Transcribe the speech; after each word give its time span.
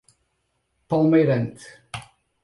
Palmeirante 0.87 1.61